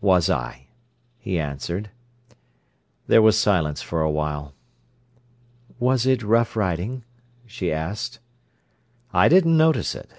"Was 0.00 0.28
I?" 0.28 0.66
he 1.16 1.38
answered. 1.38 1.90
There 3.06 3.22
was 3.22 3.38
silence 3.38 3.82
for 3.82 4.00
a 4.02 4.10
while. 4.10 4.52
"Was 5.78 6.06
it 6.06 6.24
rough 6.24 6.56
riding?" 6.56 7.04
she 7.46 7.70
asked. 7.72 8.18
"I 9.12 9.28
didn't 9.28 9.56
notice 9.56 9.94
it." 9.94 10.10